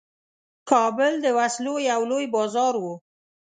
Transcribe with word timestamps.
کابل 0.69 1.13
د 1.21 1.27
وسلو 1.37 1.73
یو 1.91 2.01
لوی 2.09 2.25
بازار 2.35 2.73
وو. 2.81 2.93